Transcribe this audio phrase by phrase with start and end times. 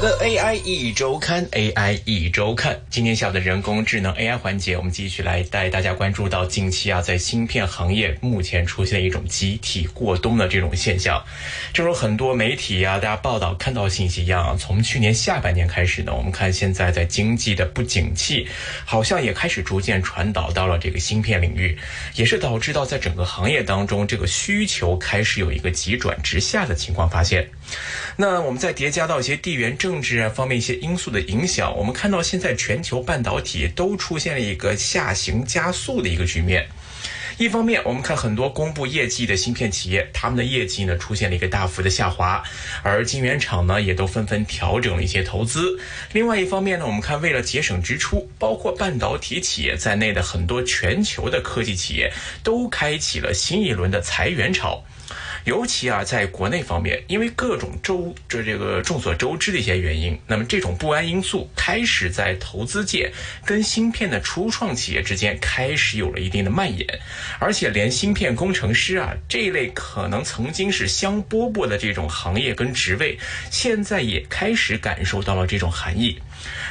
[0.00, 11.22] 好的，AI 一周刊，AI 一周刊，今天下午的人工智能 AI 环节，我们继续来带大家关注到近期啊，在芯片行业目前出现一种集体过冬的这种现象。
[11.74, 18.48] 正如很多媒体啊，大家报道看到信息一样，从去年下半年开始呢，我们看现在在经济的不景气，
[18.86, 21.76] 好像也开始逐渐传导到了这个芯片领域，
[22.14, 27.46] 也是导致到在整个行业当中，这个需求开始有一个急转直下的情况发现。
[28.16, 36.68] 那我们再叠加到一些地缘政政治啊方面一些因素的影响，我们看到现在全球半导体都出现了一个下行加速的一个局面。
[37.38, 42.40] 一方面，我们看很多公布业绩的芯片企业，他们的业绩呢出现了一个大幅的下滑，
[42.84, 45.80] 而晶圆厂呢也都纷纷调整了一些投资。
[46.12, 52.12] 另外一方面呢，我们看为了节省支出，包括半导体企业在内的很多全球的科技企业
[52.44, 54.84] 都开启了新一轮的裁员潮。
[55.44, 63.10] 尤其啊，在国内方面，因为各种周这这个众所周知的一些原因，那么这种不安因素开始在投资界
[63.44, 66.86] 跟芯片的初创企业之间开始有了一定的蔓延，
[67.38, 73.18] 而且连芯片工程师啊这一类可能曾经是香饽饽的这种行业跟职位，
[73.50, 76.18] 现在也开始感受到了这种寒意。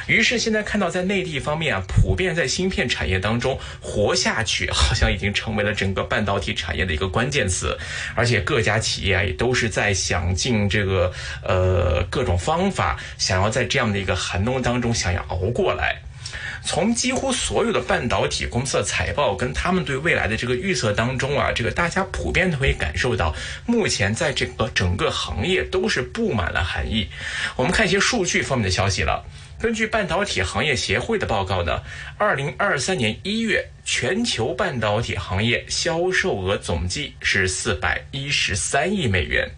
[0.06, 7.76] 于是现在看到，在内地方面啊，普遍在芯片产业当中活下去， 好像已经成为了整个半导体产业的一个关键词。
[8.14, 11.12] 而且各家企业啊，也都是在想尽这个
[11.44, 16.00] 呃各种方法，想要在这样的一个寒冬当中想要熬过来。
[16.62, 27.08] 从几乎所有的半导体公司的财报跟他们对未来的这个预测当中啊，这个大家普遍都会感受到，目前在这个整个行业都是布满了寒意。
[27.56, 29.24] 我们看一些数据方面的消息了。
[29.60, 31.82] 根据半导体行业协会的报告呢，
[32.16, 39.50] 二零二三年一月全球半导体行业销售额总计是四百一十三亿美元。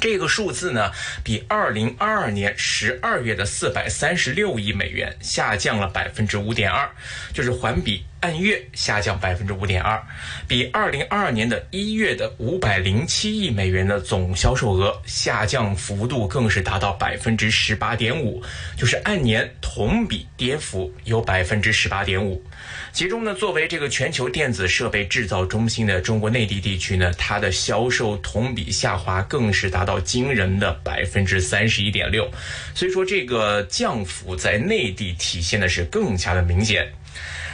[0.00, 0.90] 这个数字呢，
[1.22, 6.90] 比二零二二年十二月的四百三十六亿美元下降了百分之五点二，
[7.34, 10.00] 就是环比按月下降百分之五点二，
[10.46, 18.42] 比二零二二年的一月的五百零七亿美元的总销售额下降幅度更是达到百分之十八点五，
[18.76, 22.42] 就是按年同比跌幅有百分之十八点五。
[22.92, 32.30] 其中呢，作为这个全球电子设备制造中心的中国内地地区呢，它的销售同比下滑更是达到惊人的百分之三十一点六，
[32.74, 36.86] 所以说这个降幅在内地体现的是更加的明显。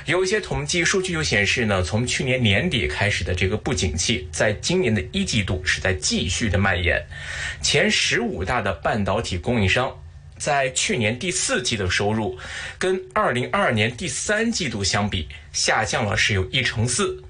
[0.06, 7.04] 有一些统计数据就显示呢，从去年年底开始的这个不景气，在今年的一季度是在继续的蔓延。
[7.60, 9.92] 前十五大的半导体供应商。
[10.38, 12.38] 在去年第四季的收入，
[12.78, 17.24] 跟二零二二年第三季度相比，下降了是有一成四。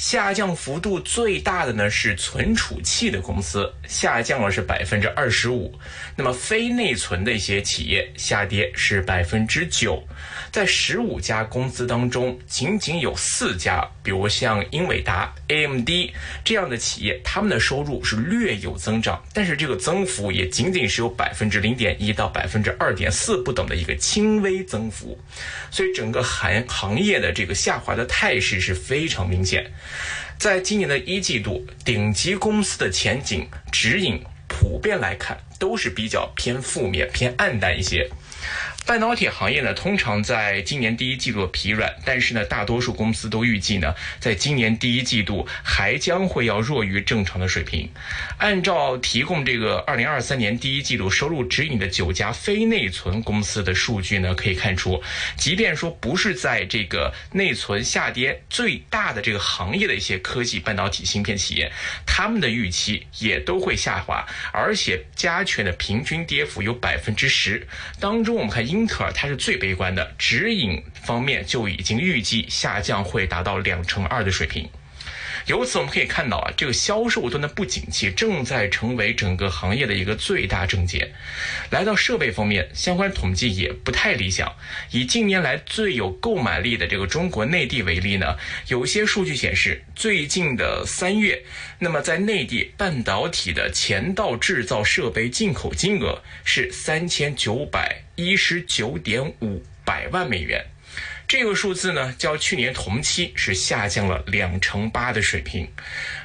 [0.00, 5.78] 下降幅度最大的呢是存储器的公司，下降了是百分之二十五。
[6.16, 10.02] 那么非内存的一些企业下跌是百分之九。
[10.50, 15.90] 在十五家公司当中，仅仅有四家，比如像英伟达、AMD
[16.42, 25.16] 这样的企业，他们的收入是略有增长，但是这个增幅也仅仅是有百分之零点一到百分之二点四不等的一个轻微增幅。
[25.70, 29.70] 所以整个行行业的这个下滑的态势是非常明显。
[30.38, 38.10] 在今年的一季度，顶级公司的前景指引普遍来看都是比较偏负面、偏暗淡一些。
[38.90, 47.88] 半导体行业呢，通常在今年第一季度疲软，但是呢，大多数公司都预计呢，在今年第一季度还将会要弱于正常的水平。
[48.38, 55.00] 按照提供这个二零二三年第一季度收入指引的九家非内存公司的数据呢，可以看出，
[55.36, 61.70] 即便说不是在这个内存下跌最大的这个行业的一些科技半导体芯片企业，
[62.04, 67.64] 他们的预期也都会下滑，而且加权的平均跌幅有百分之十。
[68.00, 68.79] 当中我们看英。
[68.80, 74.66] 英特尔它是最悲观的，指引方面就已经预计下降会达到两成二的水平。
[75.46, 81.12] 由此我们可以看到啊，这个销售端的不景气正在成为整个行业的一个最大症结。
[81.70, 84.54] 来到设备方面，相关统计也不太理想。
[84.90, 88.36] 以近年来最有购买力的这个中国内地为例呢，
[88.68, 91.42] 有些数据显示，最近的三月，
[91.78, 100.64] 那么在内地半导体的前道制造设备进口金额是三千九百一十九点五百万美元。
[101.30, 105.70] 这个数字呢，较去年同期是下降了两成八的水平。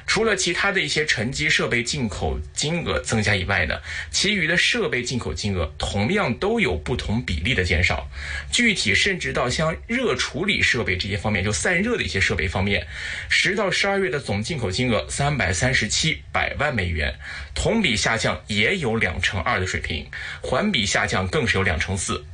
[0.04, 3.78] 除了其他的一些沉积设备进口金额增加以外呢，
[4.10, 8.10] 其余的设备进口金额同样都有不同比例的减少。
[8.50, 12.84] 具体甚至到像热处理设备这些方面，就散热的一些设备方面，
[13.28, 17.14] 十到十二月的总进口金额三百三十七百万美元，
[17.54, 20.04] 同比下降也有两成二的水平，
[20.42, 22.24] 环比下降更是有两成四。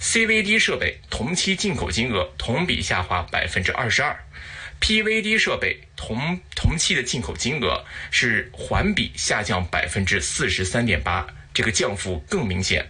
[0.00, 4.18] CVD 设备同期进口金额同比下滑百分之二十二。
[4.80, 12.88] PVD 设备同同期的进口金额是环比下降百分之四十三点八，这个降幅更明显。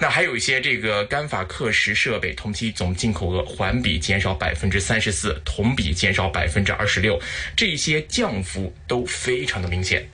[0.00, 7.20] 那还有一些这个干法刻蚀设备同期总进口额环比减少百分之三十四，同比减少百分之二十六，
[7.56, 10.08] 这些降幅都非常的明显。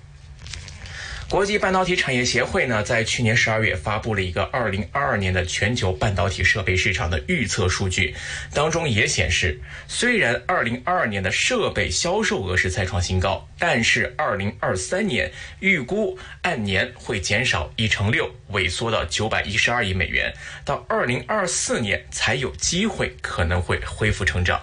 [1.31, 8.15] 国际半导体产业协会呢，在去年十二月发布了一个二零二二年的全球半导体设备市场的预测数据，
[8.55, 15.31] 当中也显示，虽然二零二二年的设备销售额是再创新高，但是二零二三年
[15.61, 20.33] 预估按年会减少一成六，萎缩到九百一十二亿美元，
[20.65, 24.59] 到二零二四年才有机会可能会恢复成长。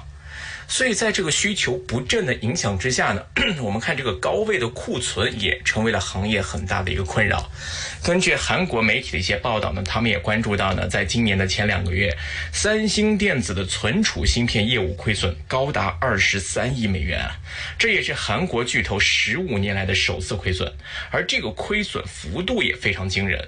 [0.67, 3.23] 所以，在这个需求不振的影响之下呢，
[3.61, 7.49] 我们看这个高位的库存也成为了行业很大的一个困扰。
[8.03, 12.15] 根据韩国媒体的一些报道呢，他们也关注到呢，在今年的前两个月，
[12.51, 17.37] 三星电子的存储芯片业务亏损高达二十三亿美元啊，
[17.77, 20.71] 这也是韩国巨头十五年来的首次亏损，
[21.09, 23.47] 而这个亏损幅度也非常惊人。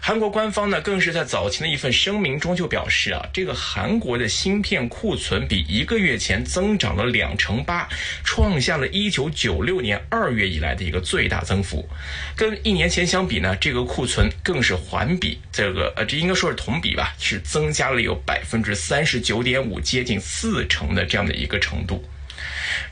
[0.00, 7.88] 韩国官方呢，更是在早前的一份声明中就表示啊，这个韩国的芯片库存比一个月前增长了两成八，
[8.22, 11.88] 创下了一九九六年二月以来的一个最大增幅。
[12.36, 22.04] 跟一年前相比呢，这个库存更是环比，这个呃，这应该说是同比吧，是增加了有百分之三十九点五，接近四成的这样的一个程度。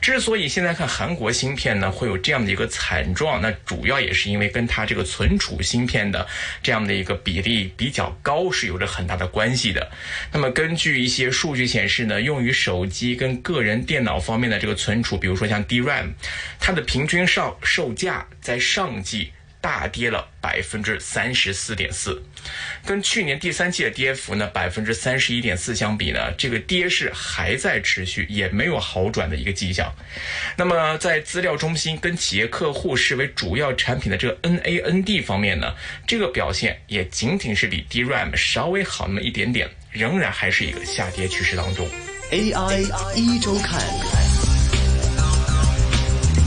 [0.01, 6.27] 之所以现在看韩国芯片呢会有这样的一个惨状，那主要也是因为跟它这个存储芯片的
[6.61, 9.91] 这样的一个比例比较高是有着很大的关系的。
[10.31, 16.13] 那么根据一些数据显示呢，用于手机跟个人电脑方面的这个存储，比如说像 DRAM，
[16.59, 19.31] 它的平均上售价在上季。
[19.65, 22.21] 大跌了百分之三十四点四，
[22.85, 29.91] 跟去年第三季的跌幅呢百分之三十一点四相比呢，这个跌势还在持续，也没有好转的一个迹象。
[30.55, 35.73] 那么在资料中心跟企业客户视为主要产品的这个 NAND 方面呢，
[36.05, 41.89] 这个表现也仅仅是比 DRAM 稍微好那么一点点，仍然还是一个下跌趋势当中。
[42.29, 43.81] AI 一周看。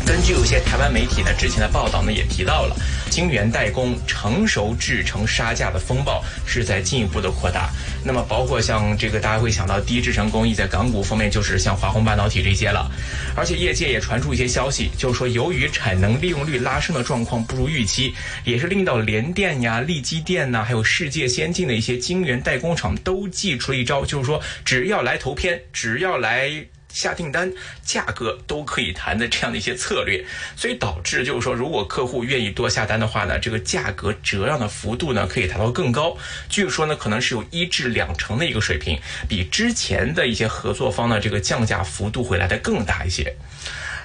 [0.08, 2.74] 根据有些台湾媒体呢之前的报道呢，也提到了
[3.10, 7.68] 晶圆代工成熟制成杀价的风暴是在进一步的扩大。
[8.02, 12.90] 那么包括像这个大家会想到低制程工艺在港股方面就是像华虹半导体这些了。
[13.36, 18.14] 而且业界也传出一些消息，就是说由于产能利用率拉升的状况不如预期，
[18.44, 26.50] 也是令到联电呀、力积电呐，还有世界先进的一些晶圆代工厂都祭出了一招，就是说只要来投片，只要来。
[26.92, 27.52] 下订单，
[27.84, 30.24] 价格都可以谈的这样的一些策略，
[30.56, 36.16] 所以导致就是说，如果客户愿意多下单的话呢，这个价格折让的幅度呢可以达到更高。
[36.48, 38.98] 据说呢，可能是有一至两成的一个水平，
[39.28, 43.36] 比之前的一些合作方的这个降价幅度会来的更大一些。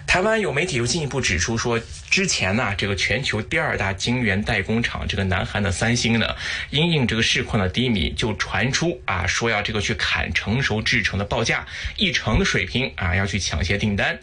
[0.06, 6.36] 台湾有媒体又进一步指出说，之前呢，这个全球第二大晶圆代工厂这个南韩的三星呢，
[6.70, 11.66] 因应这个市况的低迷，就传出啊，说要这个去砍成熟制程的报价，
[11.98, 14.20] 一成的水平啊，要去抢些订单。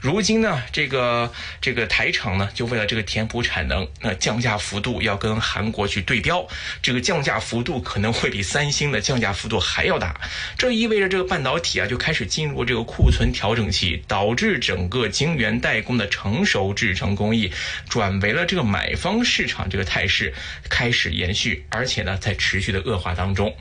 [0.00, 6.46] 如今呢，这个这个台厂呢，就为了这个填补产能，那降价幅度要跟韩国去对标，
[6.82, 10.20] 这个降价幅度可能会比三星的降价幅度还要大。
[10.58, 15.08] 这意味着这个半导体啊，就开始进入这个库存调整期，导致整个。
[15.20, 17.52] 晶圆代工的成熟制成工艺
[17.90, 20.32] 转为了这个买方市场，这个态势
[20.70, 23.54] 开始延续，而且呢在持续的恶化当中。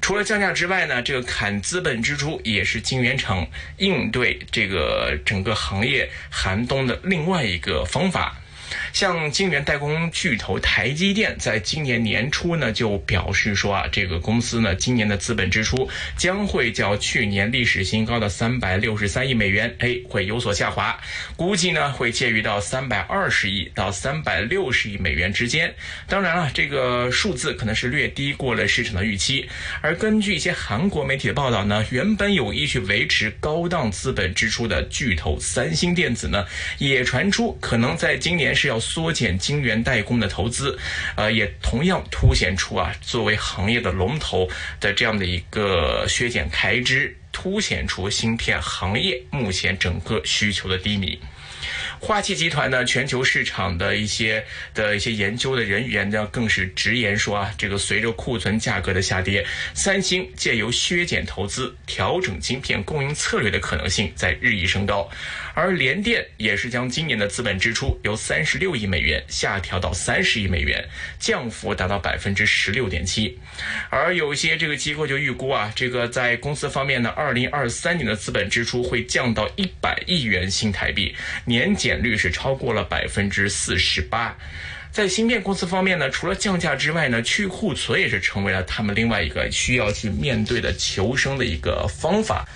[0.00, 8.40] 除了降价之外呢，这个砍资本支出也是晶圆厂应对这个整个行业寒冬的另外一个方法。
[8.92, 20.98] 像晶圆代工巨头台积电，在今年年初呢，就表示说啊，这个公司呢，今年的资本支出将会较去年历史新高的三百六十三亿美元，哎，会有所下滑，
[21.36, 25.74] 估计呢，会介于到三百二十亿到三百六十亿美元之间。
[26.06, 29.48] 当然了，这个数字可能是略低过了市场的预期。
[29.80, 36.44] 而根据一些韩国媒体的报道呢，原本有意去维持高档资本支出的巨头三星电子呢，
[36.78, 38.50] 也传出可能在今年。
[38.52, 40.78] 是要缩减晶圆代工的投资，
[41.16, 44.48] 呃，也同样凸显出啊，作为行业的龙头
[44.80, 51.18] 的这样的一个削减开支凸显出芯片行业目前整个需求的低迷。
[52.00, 54.42] 花旗集团呢，全球市场的一些
[54.74, 65.08] 的一些研究的人员呢，更是直言说啊，这个随着库存价格的下跌，三星借由削减投资、调整晶片供应策略的可能性在日益升高。
[65.52, 70.82] 而联电也是将今年的资本支出由三十六亿美元下调到三十亿美元，
[71.18, 73.38] 降幅达到百分之十六点七。
[73.90, 81.14] 而有些这个机构就预估啊，这个在公司方面呢，二零二三年的资本支出会降到一百亿元新台币，
[81.44, 84.36] 年减率是超过了百分之四十八。
[84.92, 92.46] 在芯片公司方面呢，除了降价之外呢，去库存也是成为了他们另外一个需要去面对的求生的一个方法。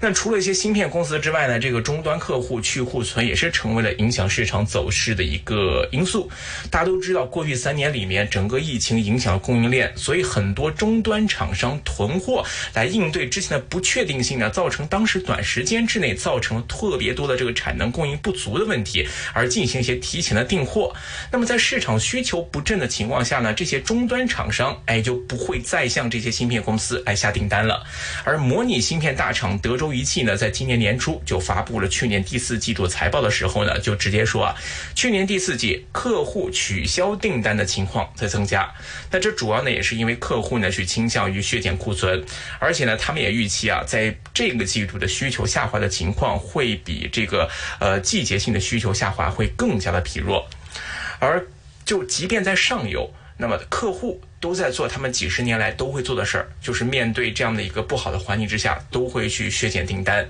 [0.00, 6.30] 那除了一些芯片公司之外呢，这个终端客户去库存也是成为了影响市场走势的一个因素。
[6.70, 20.94] 大家都知道，过去三年里面，整个疫情影响了供应链，所以很多终端厂商囤货来应对之前的不确定性呢，造成当时短时间之内造成了特别多的这个产能供应不足的问题，而进行一些提前的订货。
[21.32, 27.86] 那么在市市场需求不振的情况下呢，这些终端厂商哎就不会再向这些芯片公司来下订单了。
[28.24, 34.56] 而模拟芯片大厂德州仪器呢，在今年年初就发布了去年第四季度财报的时候呢，就直接说啊，
[34.96, 38.68] 去年第四季客户取消订单的情况在增加。
[39.12, 42.20] 那这主要呢也是因为客户呢去倾向于削减库存，
[42.58, 50.44] 而且呢他们也预期啊，在这个季度的需求下滑的情况会比这个呃季节性的需求下滑会更加的疲弱，
[51.20, 51.40] 而。
[51.88, 60.28] 就即便在上游，那么客户都在做他们几十年来都会做的事儿，就是面对这样的一个不好的环境之下，都会去削减订单。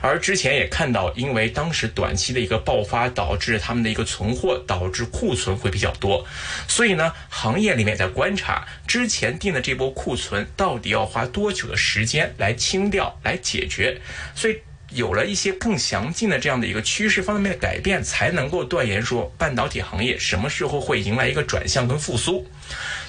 [0.00, 6.26] 而之前也看到，因为当时短期的一个爆发，导致他们的一个存货导致库存会比较多，
[6.66, 14.00] 所以呢，行业里面在观察之前定的这波库存到底要花多久的时间来清掉、来解决，
[14.34, 14.56] 所以。
[14.94, 22.46] 有了一些更详尽的这样的一个趋势方面的改变，才能够断言说半导体行业什么时候会迎来一个转向跟复苏。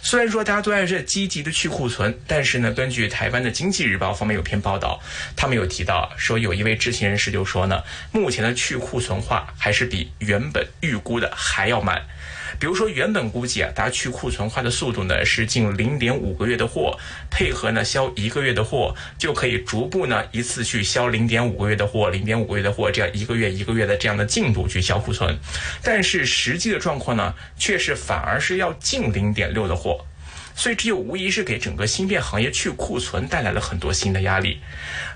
[0.01, 5.00] 虽然说大家都在这积极的去库存，但是呢，根据台湾的经济日报方面有篇报道，
[5.36, 12.04] 他们有提到说，有一位知情人士就说呢，目前的去库存化还是比原本预估的还要慢。
[12.59, 16.97] 比如说，原本估计啊，大家去库存化的速度呢是进零点五个月的货，
[17.29, 25.37] 配合呢销一个月的货，就可以逐步呢一次去销零点五个月的货，零点五个月的货，这样一个月一个月的这样的进度去销库存。
[25.83, 30.05] 但是实际的状况呢，却是反而是要进零点六的货。
[30.55, 34.59] 所以，这就无疑是给整个芯片行业去库存带来了很多新的压力。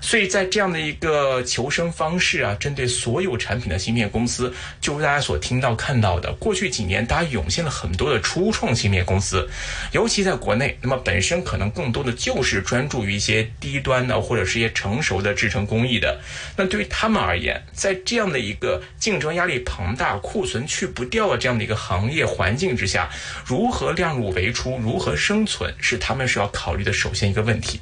[0.00, 9.48] 所以在这样的一个求生方式啊，针对所有产品的芯片公司，就如大家所听到看到的，过去几年大家涌现了很多的初创芯片公司，
[9.92, 16.20] 尤其在国内，那么本身可能更多的就是专注于一些低端的或者是一些成熟的制程工艺的。
[16.56, 23.08] 那对于他们而言，在这样的一个竞争压力庞大、库存去不掉的这样的一个行业环境之下，
[23.44, 27.78] 如何量入为出，如何生存是他们需要考虑的首先一个问题，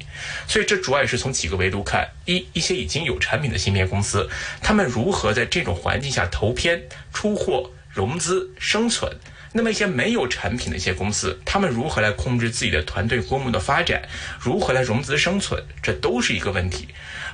[0.47, 4.29] 所以这主要也是从几个维度看：一，一些已经有产品的芯片公司，
[4.61, 9.11] 他们如何在这种环境下投片、出货、融资、生存；
[9.55, 14.03] 那么一些没有产品的一些公司，他们如何来控制自己的团队规模的发展，
[14.39, 16.89] 如何来融资生存，这都是一个问题。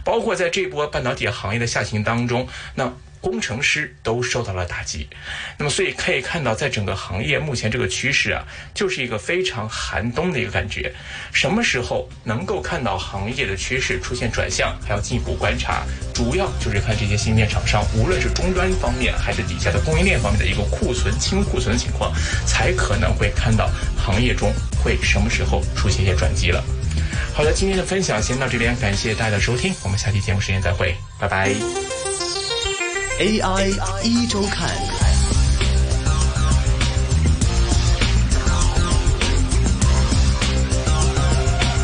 [0.04, 2.94] 包括在这波半导体行业的下行当中，那。
[3.24, 5.08] 工程师都受到了打击，
[5.56, 10.92] 那么所以可以看到，在整个行业目前这个趋势啊，就是一个非常寒冬的一个感觉。
[11.32, 22.12] 什么时候能够看到行业的趋势出现转向，还要进一步观察，主要就是看这些芯片厂商，无论是终端方面还是底下的供应链方面的一个库存清库存的情况，
[22.44, 24.52] 才可能会看到行业中
[24.82, 26.62] 会什么时候出现一些转机了。
[27.32, 31.93] 好的，今天的分享先到这边，感谢大家的收听，我们下期节目时间再会，拜拜。
[33.18, 33.70] AI
[34.02, 34.93] 一周看。